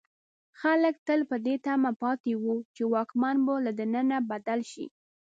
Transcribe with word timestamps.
خلک 0.61 0.95
تل 1.07 1.19
په 1.29 1.35
دې 1.45 1.55
تمه 1.65 1.91
پاتې 2.01 2.31
وو 2.41 2.55
چې 2.75 2.83
واکمن 2.93 3.35
به 3.45 3.53
له 3.65 3.71
دننه 3.79 4.17
بدل 4.29 4.59
شي. 4.71 4.85